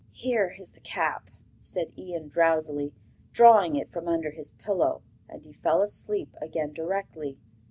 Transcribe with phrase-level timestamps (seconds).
[0.11, 1.29] 'Here is the cap,'
[1.59, 2.91] said Ian drowsily,
[3.33, 5.03] drawing it from under his pillow.
[5.29, 7.37] And he fell asleep again directly.